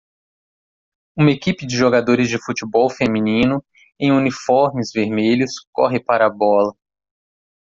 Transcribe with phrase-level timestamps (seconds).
[1.15, 3.63] Uma equipe de jogadores de futebol feminino
[3.99, 6.73] em uniformes vermelhos corre para a bola.